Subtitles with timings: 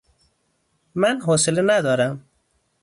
[0.95, 2.25] من حوصله ندارم